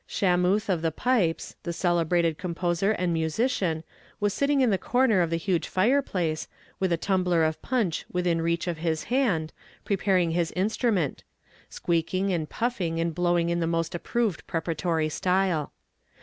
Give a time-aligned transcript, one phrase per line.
[0.09, 3.83] Shamuth of the pipes, the celebrated composer and musician,
[4.19, 6.47] was sitting in the corner of the huge fireplace,
[6.79, 9.53] with a tumbler of punch within reach of his hand,
[9.85, 11.23] preparing his instrument,
[11.69, 15.71] squeaking, and puffing, and blowing in the most approved preparatory style.